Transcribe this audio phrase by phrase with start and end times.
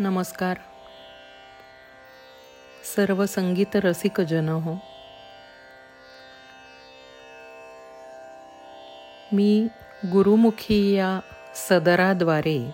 [0.00, 0.56] नमस्कार.
[2.96, 4.76] सर्व संगीत रसिक जन हो.
[9.32, 9.68] मी
[10.12, 11.20] गुरुमुखी या
[11.54, 12.70] सदराद्वारे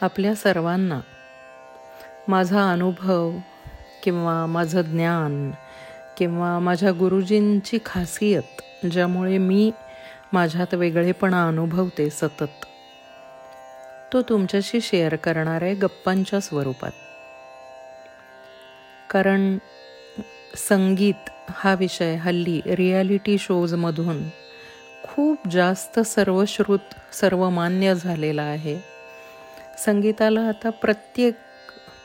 [0.00, 1.00] आपल्या सर्वांना
[2.28, 3.32] माझा अनुभव
[4.02, 5.50] किंवा माझं ज्ञान
[6.16, 9.70] किंवा माझ्या गुरुजींची खासियत ज्यामुळे मी
[10.32, 12.66] माझ्यात वेगळेपणा अनुभवते सतत.
[14.12, 16.90] तो तुमच्याशी शेअर करणार आहे गप्पांच्या स्वरूपात.
[19.10, 19.58] कारण
[20.56, 24.28] संगीत हा विषय हल्ली रियालिटी शोजमधून
[25.04, 28.80] खूप जास्त सर्वश्रुत सर्वमान्य झालेला आहे.
[29.78, 31.34] संगीताला आता प्रत्येक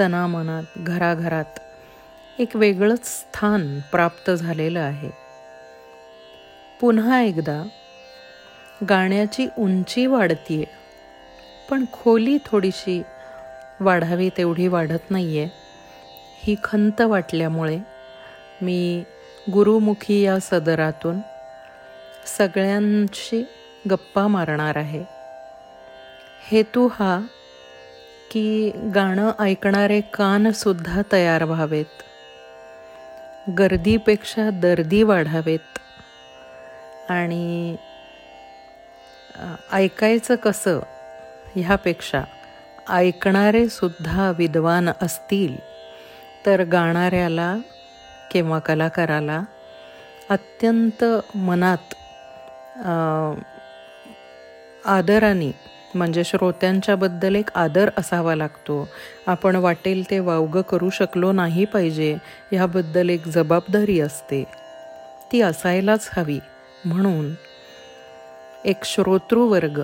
[0.00, 1.58] तनामनात घराघरात
[2.38, 5.10] एक वेगळंच स्थान प्राप्त झालेलं आहे.
[6.80, 7.68] पुन्हा एकदा
[8.88, 10.81] गाण्याची उंची वाढतीये.
[11.70, 13.02] पण खोली थोडीशी
[13.80, 15.48] वाढावी तेवढी वाढत नाही आहे
[16.42, 17.78] ही खंत वाटल्यामुळे
[18.62, 19.04] मी
[19.52, 21.20] गुरुमुखी या सदरातून
[22.38, 23.44] सगळ्यांशी
[23.90, 25.04] गप्पा मारणार आहे.
[26.50, 27.20] हेतू हा
[28.30, 32.02] की गाणं ऐकणारे कानसुद्धा तयार व्हावेत.
[33.58, 35.78] गर्दीपेक्षा दर्दी वाढावेत.
[37.10, 37.76] आणि
[39.72, 40.80] ऐकायचं कसं?
[41.56, 42.22] ह्यापेक्षा
[42.88, 45.56] ऐकणारे सुद्धा विद्वान असतील
[46.46, 47.56] तर गाणाऱ्याला
[48.30, 49.42] किंवा कलाकाराला
[50.30, 51.94] अत्यंत मनात
[54.86, 55.50] आदराने
[55.94, 58.88] म्हणजे श्रोत्यांच्याबद्दल एक आदर असावा लागतो.
[59.26, 62.16] आपण वाटेल ते वावगं करू शकलो नाही पाहिजे
[62.52, 64.44] ह्याबद्दल एक जबाबदारी असते.
[65.32, 66.38] ती असायलाच हवी.
[66.84, 67.34] म्हणून
[68.64, 69.82] एक श्रोतृवर्ग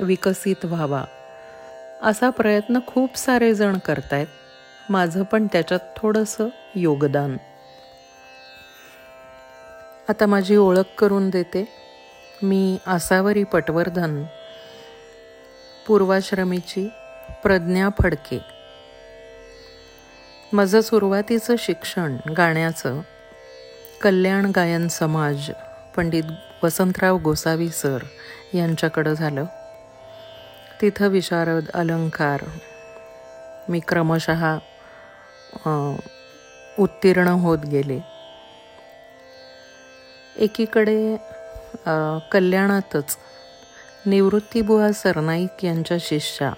[0.00, 1.04] विकसित व्हावा.
[2.02, 4.26] असा प्रयत्न खूप सारे जण करतायत.
[4.90, 7.36] माझं पण त्याच्यात थोडंसं योगदान.
[10.08, 11.68] आता माझी ओळख करून देते.
[12.42, 14.24] मी आसावरी पटवर्धन
[15.86, 16.88] पूर्वाश्रमीची
[17.42, 18.44] प्रज्ञा फडके.
[20.52, 23.00] माझं सुरुवातीचं शिक्षण गाण्याचं
[24.02, 25.50] कल्याण गायन समाज
[25.96, 26.24] पंडित
[26.62, 27.98] वसंतराव गोसावी सर
[28.54, 29.44] यांच्याकडं झालं.
[30.80, 32.40] तिथं विशारद अलंकार.
[33.68, 34.56] मी क्रमशः
[36.78, 38.00] उत्तीर्ण होत गेले.
[40.36, 41.16] एकीकडे
[42.32, 43.16] कल्याणातच
[44.06, 46.52] निवृत्तीबुवा सरनाईक यांच्या शिष्या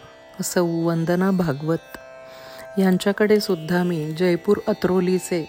[0.44, 1.98] सौ वंदना भागवत
[2.78, 5.48] यांच्याकडे सुद्धा मी जयपूर अत्रोलीचे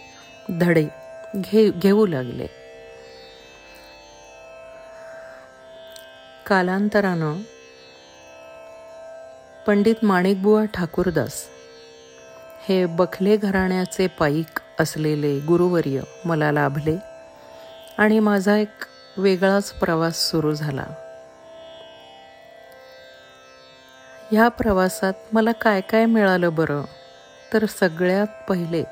[0.59, 0.87] धडे
[1.35, 2.47] घे घेऊ लागले.
[6.47, 7.41] कालांतरानं
[9.67, 11.33] पंडित माणिकबुवा ठाकूरदास.
[12.67, 16.97] हे बखले घराण्याचे पाईक असलेले गुरुवर्य मला लाभले
[17.97, 18.85] आणि माझा एक
[19.17, 20.85] वेगळाच प्रवास सुरू झाला.
[24.31, 26.83] ह्या प्रवासात मला काय काय मिळालं बरं?
[27.53, 28.83] तर सगळ्यात पहिले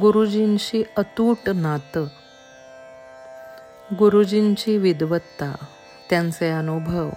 [0.00, 2.04] गुरुजींशी अतूट नातं.
[3.98, 5.54] गुरुजींची विद्वत्ता
[6.10, 7.10] त्यांचे अनुभव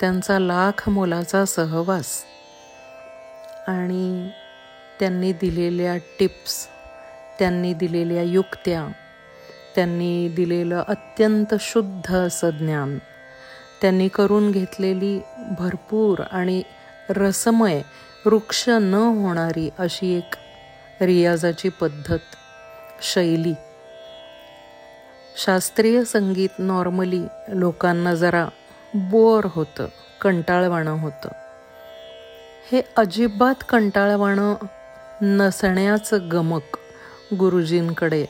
[0.00, 2.22] त्यांचा लाख मोलाचा सहवास
[3.66, 4.28] आणि
[5.00, 6.68] त्यांनी दिलेल्या टिप्स
[7.38, 8.88] त्यांनी दिलेल्या युक्त्या
[9.74, 12.98] त्यांनी दिलेलं अत्यंत शुद्ध असं ज्ञान
[13.82, 15.20] त्यांनी करून घेतलेली
[15.58, 16.62] भरपूर आणि
[17.10, 17.82] रसमय
[18.26, 20.34] वृक्ष न होणारी अशी एक
[21.00, 22.18] रियाजाची पद्धत
[23.02, 23.54] शैली.
[25.44, 28.48] शास्त्रीय संगीत नॉर्मली लोकांना जरा
[28.94, 29.86] बोअर होतं
[30.20, 31.28] कंटाळवाणं होतं.
[32.72, 34.54] हे अजिबात कंटाळवाणं
[35.22, 36.76] नसण्याचं गमक
[37.38, 38.26] गुरुजींकडे.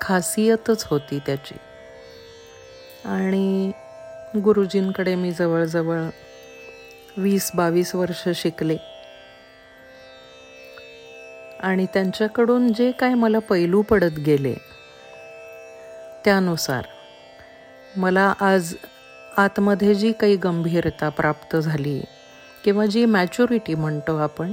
[0.00, 1.54] खासियतच होती त्याची.
[3.04, 3.72] आणि
[4.44, 6.00] गुरुजींकडे मी जवळजवळ
[7.16, 8.76] वीस बावीस वर्ष शिकले.
[11.60, 14.54] आणि त्यांच्याकडून जे काय मला पैलू पडत गेले
[16.24, 16.84] त्यानुसार
[17.96, 18.74] मला आज
[19.36, 22.04] आतमध्ये जी काही गंभीरता प्राप्त झाली
[22.64, 24.52] किंवा जी मॅच्युरिटी म्हणतो आपण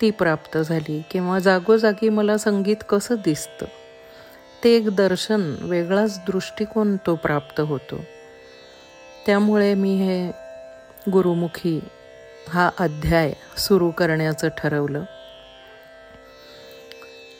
[0.00, 3.66] ती प्राप्त झाली किंवा जागोजागी मला संगीत कसं दिसतं
[4.64, 8.00] ते एक दर्शन वेगळाच दृष्टिकोन तो प्राप्त होतो.
[9.26, 10.30] त्यामुळे मी हे
[11.12, 11.80] गुरुमुखी
[12.48, 15.02] हा अध्याय सुरू करण्याचं ठरवलं.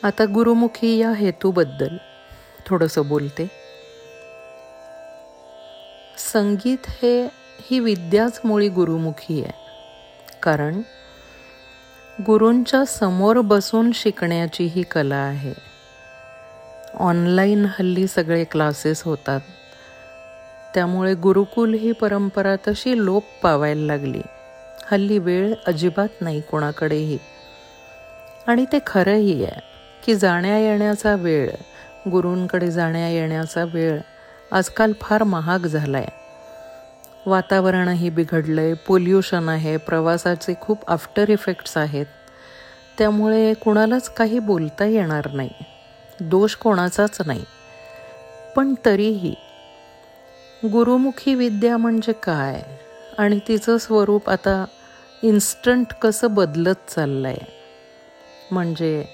[0.02, 1.96] आता गुरुमुखी या हेतूबद्दल
[2.66, 3.50] थोडंसं बोलते.
[6.32, 7.28] संगीत हे
[7.70, 9.68] ही विद्याच मुळी गुरुमुखी आहे.
[10.48, 10.80] कारण
[12.26, 15.54] गुरूंच्या समोर बसून शिकण्याची ही कला आहे.
[16.94, 19.40] ऑनलाईन हल्ली सगळे क्लासेस होतात.
[20.74, 24.22] त्यामुळे गुरुकुल ही परंपरा तशी लोप पावायला लागली.
[24.90, 27.18] हल्ली वेळ अजिबात नाही कोणाकडेही.
[28.46, 29.60] आणि ते खरंही आहे
[30.06, 31.50] की जाण्या येण्याचा वेळ
[32.10, 34.00] गुरूंकडे जाण्या येण्याचा वेळ
[34.52, 36.18] आजकाल फार महाग झाला आहे
[37.28, 42.06] वातावरणही बिघडलं आहे पोल्युशन आहे प्रवासाचे खूप आफ्टर इफेक्ट्स आहेत.
[42.98, 45.50] त्यामुळे कुणालाच काही बोलता येणार नाही.
[46.20, 47.44] दोष कोणाचाच नाही.
[48.56, 49.34] पण तरीही
[50.62, 52.62] गुरुमुखी विद्या म्हणजे काय?
[53.19, 54.64] आणि तिचं स्वरूप आता
[55.22, 57.46] इन्स्टंट कसं बदलत चाललं आहे
[58.50, 59.04] म्हणजे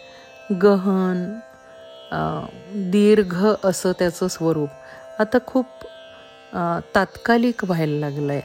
[0.62, 1.24] गहन
[2.90, 4.68] दीर्घ असं त्याचं स्वरूप.
[5.18, 5.66] आता खूप
[6.94, 8.42] तात्कालिक व्हायला लागलं आहे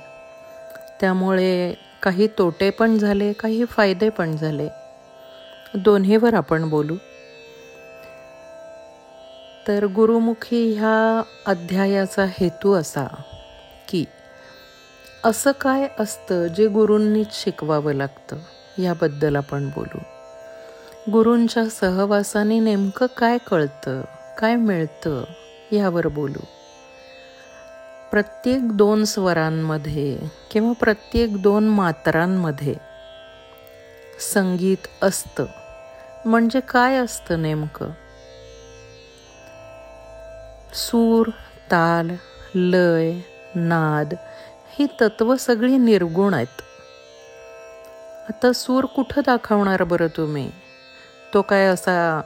[1.00, 1.74] त्यामुळे
[2.04, 4.68] काही तोटे पण झाले काही फायदे पण झाले.
[5.74, 6.96] दोन्हीवर आपण बोलू.
[9.68, 13.08] तर गुरुमुखी ह्या अध्यायाचा हेतू असा
[13.88, 14.06] की
[15.24, 18.38] असं काय असतं जे गुरूंनीच शिकवावं लागतं
[18.82, 20.00] याबद्दल आपण बोलू.
[21.12, 24.02] गुरूंच्या सहवासाने नेमकं काय कळतं
[24.38, 25.24] काय मिळतं
[25.72, 26.46] यावर बोलू.
[28.12, 30.20] प्रत्येक दोन स्वरांमध्ये
[30.52, 32.76] किंवा प्रत्येक दोन मात्रांमध्ये
[34.34, 35.46] संगीत असतं.
[36.26, 37.90] म्हणजे काय असतं नेमकं?
[40.74, 41.28] सूर
[41.72, 42.12] ताल
[42.56, 43.20] लय
[43.56, 44.14] नाद
[44.80, 46.62] ही तत्व सगळी निर्गुण आहेत.
[48.30, 50.52] आता सूर कुठं दाखवणार बरं तुम्ही?
[51.34, 52.22] तो काय असा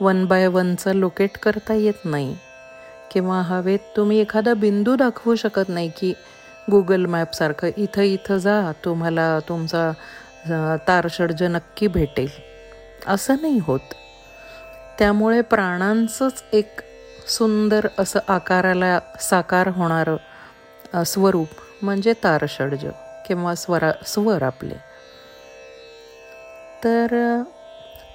[0.00, 2.36] वन बाय वनचा लोकेट करता येत नाही.
[3.12, 6.12] किंवा हवेत तुम्ही एखादा बिंदू दाखवू शकत नाही की
[6.70, 9.92] गुगल मॅपसारखं इथं इथं जा तुम्हाला तुमचा
[10.88, 12.28] तारषड्ज नक्की भेटेल.
[13.06, 13.94] असं नाही होत.
[14.98, 16.80] त्यामुळे प्राणांचंच एक
[17.28, 21.48] सुंदर असं आकाराला साकार होणारं स्वरूप
[21.82, 22.86] म्हणजे तारषड्ज
[23.26, 24.74] किंवा स्वरा स्वर आपले.
[26.84, 27.42] तर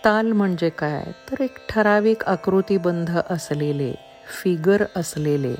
[0.06, 1.04] ताल म्हणजे काय?
[1.04, 3.94] तर एक ठराविक आकृतीबंध असलेले
[4.32, 5.56] फिगर असलेले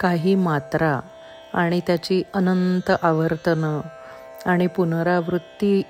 [0.00, 1.00] काही मात्रा
[1.54, 3.80] आणि त्याची अनंत आवर्तनं
[4.46, 5.82] आणि पुनरावृत्ती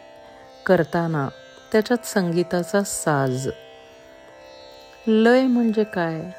[0.66, 1.28] करताना
[1.72, 3.49] त्याच्यात संगीताचा साज.
[5.06, 6.31] लय म्हणजे काय?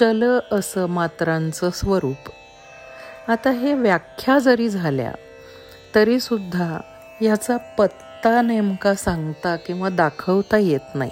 [0.00, 2.30] चल असं मात्रांचं स्वरूप.
[3.28, 5.12] आता हे व्याख्या जरी झाल्या
[5.94, 6.78] तरीसुद्धा
[7.22, 11.10] याचा पत्ता नेमका सांगता किंवा दाखवता येत नाही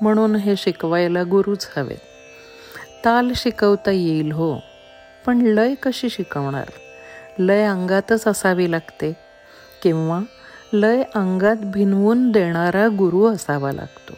[0.00, 2.13] म्हणून हे शिकवायला गुरुच हवेत.
[3.04, 4.58] ताल शिकवता येईल हो.
[5.26, 6.68] पण लय कशी शिकवणार?
[7.38, 9.16] लय अंगातच असावी लागते.
[9.82, 10.20] किंवा
[10.72, 14.12] लय अंगात भिनवून देणारा गुरु असावा लागतो.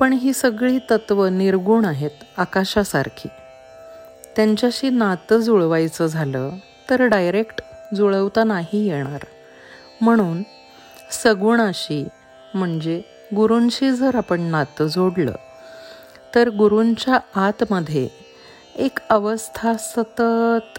[0.00, 3.28] पण ही सगळी तत्व निर्गुण आहेत आकाशासारखी.
[4.36, 6.50] त्यांच्याशी नातं जुळवायचं झालं
[6.90, 7.60] तर डायरेक्ट
[7.94, 9.20] जुळवता नाही येणार.
[10.00, 10.42] म्हणून
[11.10, 12.08] सगुणाशी
[12.54, 13.02] म्हणजे
[13.36, 15.32] गुरूंशी जर आपण नातं जोडलं
[16.34, 18.08] तर गुरूंच्या आतमध्ये
[18.76, 20.78] एक अवस्था सतत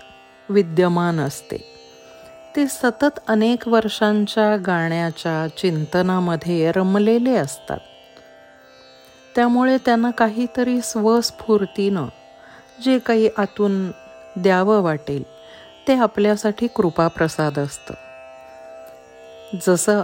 [0.50, 1.57] विद्यमान असते.
[2.56, 7.77] ते सतत अनेक वर्षांच्या गाण्याच्या चिंतनामध्ये रमलेले असतात.
[9.36, 12.06] त्यामुळे त्यांना काहीतरी स्वस्फूर्तीनं
[12.86, 13.91] जे काही आतून
[14.38, 15.24] द्यावं वाटेल
[15.88, 17.94] ते आपल्यासाठी कृपाप्रसाद असतं.
[19.68, 20.03] जसं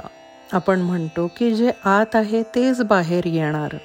[0.51, 3.77] आपण म्हणतो की जे आत आहे तेच बाहेर येणार.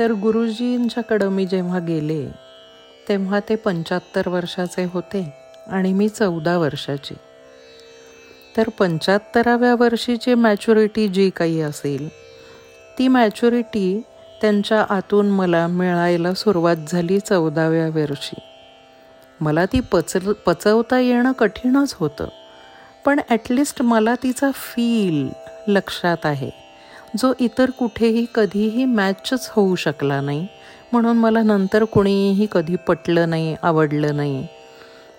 [0.00, 2.26] तर गुरुजींच्याकडं मी जेव्हा गेले
[3.08, 5.22] तेव्हा ते पंच्याहत्तर वर्षाचे होते
[5.66, 7.14] आणि मी चौदा वर्षाची.
[8.56, 12.08] तर पंच्याहत्तराव्या वर्षीची मॅच्युरिटी जी काही असेल
[12.98, 14.02] ती मॅच्युरिटी
[14.40, 18.38] त्यांच्या आतून मला मिळायला सुरुवात झाली चौदाव्या वर्षी.
[19.40, 20.16] मला ती पच
[20.46, 22.28] पचवता येणं कठीणच होतं
[23.04, 25.28] पण ॲटलिस्ट मला तिचा फील
[25.68, 26.59] लक्षात आहे.
[27.16, 30.46] जो इतर कुठेही कधीही मॅचच होऊ शकला नाही.
[30.92, 34.46] म्हणून मला नंतर कुणीही कधी पटलं नाही आवडलं नाही.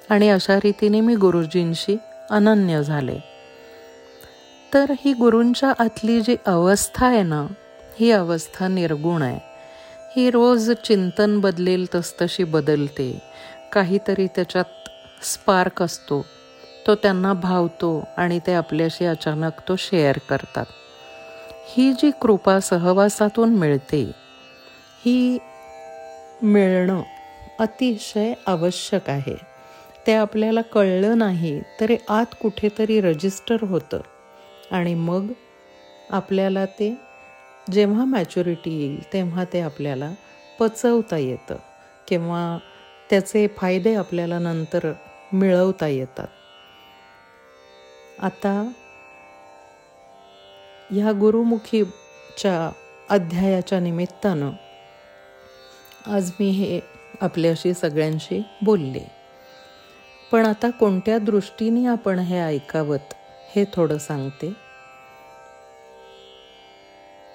[0.10, 1.98] आणि अशा रीतीने मी गुरुजींशी
[2.30, 3.20] अनन्य झाले.
[4.74, 7.48] तर ही गुरूंच्या आतली जी अवस्था आहे ना
[8.00, 9.40] ही अवस्था निर्गुण आहे.
[10.16, 13.22] ही रोज चिंतन बदलेल तसतशी बदलते.
[13.74, 14.90] काहीतरी त्याच्यात
[15.24, 16.26] स्पार्क असतो.
[16.88, 20.66] तो त्यांना भावतो आणि ते आपल्याशी अचानक तो शेअर करतात.
[21.72, 24.12] ही जी कृपा सहवासातून मिळते
[25.06, 25.38] ही
[26.42, 27.02] मिळणं
[27.60, 29.36] अतिशय आवश्यक आहे.
[30.08, 34.02] ते आपल्याला कळलं नाही तरी आत कुठेतरी रजिस्टर होतं
[34.72, 35.32] आणि मग
[36.10, 36.94] आपल्याला ते
[37.72, 40.12] जेव्हा मॅच्युरिटी येईल तेव्हा ते आपल्याला
[40.60, 41.56] पचवता येतं
[42.08, 42.58] किंवा
[43.10, 44.92] त्याचे फायदे आपल्याला नंतर
[45.34, 46.28] मिळवता येतात.
[48.20, 48.72] आता
[50.94, 52.72] ह्या गुरुमुखीच्या
[53.10, 54.52] अध्यायाच्या निमित्तानं
[56.08, 56.80] आज मी हे
[57.22, 59.12] आपल्याशी सगळ्यांशी बोलले.
[60.32, 63.14] पण आता कोणत्या दृष्टीने आपण हे ऐकावत
[63.56, 64.54] हे थोडं सांगते.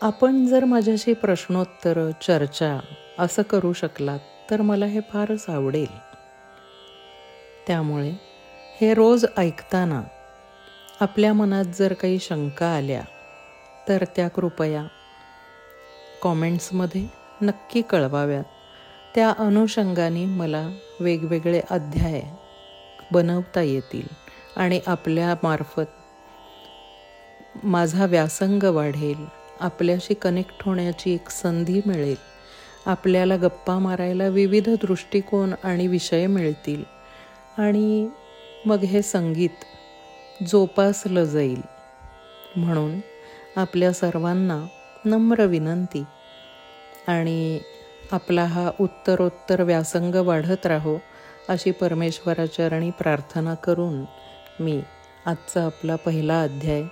[0.03, 2.81] आपण जर माझ्याशी प्रश्नोत्तर चर्चा
[3.19, 4.21] असं करू शकलात
[4.51, 5.99] तर मला हे फारच आवडेल.
[7.67, 8.13] त्यामुळे
[8.81, 10.03] हे रोज ऐकताना
[11.01, 13.03] आपल्या मनात जर काही शंका आल्या
[13.89, 14.85] तर त्या कृपया
[16.23, 17.07] कॉमेंट्समध्ये
[17.43, 18.45] नक्की कळवाव्यात.
[19.15, 20.69] त्या अनुषंगाने मला
[21.01, 22.23] वेगवेगळे अध्याय
[23.13, 24.07] बनवता येतील
[24.57, 25.87] आणि आपल्यामार्फत
[27.65, 29.27] माझा व्यासंग वाढेल.
[29.61, 32.17] आपल्याशी कनेक्ट होण्याची एक संधी मिळेल.
[32.87, 36.85] आपल्याला गप्पा मारायला विविध दृष्टिकोन आणि विषय मिळतील.
[37.59, 38.09] आणि
[38.67, 39.65] मग हे संगीत
[40.49, 41.61] जोपासलं जाईल
[42.57, 43.01] म्हणून
[43.57, 44.67] आपल्या सर्वांना
[45.05, 46.05] नम्र विनंती.
[47.09, 47.61] आणि
[48.13, 50.99] आपला हा उत्तरोत्तर व्यासंग वाढत राहो
[51.49, 54.05] अशी परमेश्वराचरणी प्रार्थना करून
[54.61, 54.83] मी
[55.27, 56.85] आजचा आपला पहिला अध्याय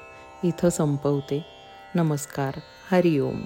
[0.44, 1.44] इथं संपवते.
[1.94, 2.54] नमस्कार.
[2.90, 3.44] हरिओम.